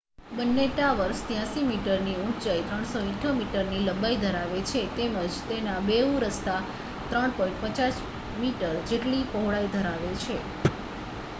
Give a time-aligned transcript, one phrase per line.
[0.31, 6.57] બંને ટાવર્સ 83 મીટરની ઊંચાઈ 378 મીટરની લંબાઈ ધરાવે છે તેમજ તેના બેઉ રસ્તા
[7.11, 8.01] 3.50
[8.39, 10.39] મીટર જેટલી પહોળાઈ ધરાવે છે